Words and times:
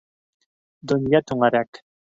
Донъя 0.93 1.23
түңәрәк. 1.33 1.85